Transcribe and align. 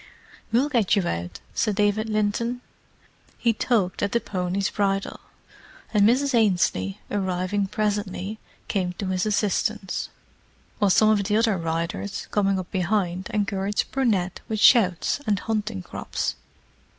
"We'll 0.51 0.67
get 0.69 0.95
you 0.95 1.07
out," 1.07 1.41
said 1.53 1.75
David 1.75 2.09
Linton. 2.09 2.61
He 3.37 3.53
tugged 3.53 4.01
at 4.01 4.13
the 4.13 4.19
pony's 4.19 4.71
bridle; 4.71 5.19
and 5.93 6.09
Mrs. 6.09 6.33
Ainslie, 6.33 6.99
arriving 7.11 7.67
presently, 7.67 8.39
came 8.67 8.93
to 8.93 9.09
his 9.09 9.27
assistance, 9.27 10.09
while 10.79 10.89
some 10.89 11.09
of 11.11 11.23
the 11.25 11.37
other 11.37 11.55
riders, 11.55 12.27
coming 12.31 12.57
up 12.57 12.71
behind, 12.71 13.29
encouraged 13.31 13.91
Brunette 13.91 14.39
with 14.47 14.59
shouts 14.59 15.19
and 15.27 15.37
hunting 15.41 15.83
crops. 15.83 16.35